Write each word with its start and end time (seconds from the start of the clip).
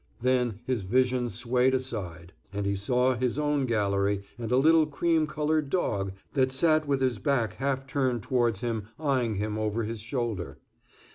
Then 0.19 0.61
his 0.65 0.81
vision 0.81 1.29
swayed 1.29 1.75
aside, 1.75 2.33
and 2.51 2.65
he 2.65 2.75
saw 2.75 3.13
his 3.13 3.37
own 3.37 3.67
gallery, 3.67 4.23
and 4.39 4.51
a 4.51 4.57
little 4.57 4.87
cream 4.87 5.27
colored 5.27 5.69
dog, 5.69 6.13
that 6.33 6.51
sat 6.51 6.87
with 6.87 7.01
his 7.01 7.19
back 7.19 7.53
half 7.57 7.85
turned 7.85 8.23
towards 8.23 8.61
him, 8.61 8.87
eying 8.99 9.35
him 9.35 9.59
over 9.59 9.83
his 9.83 9.99
shoulder. 9.99 10.57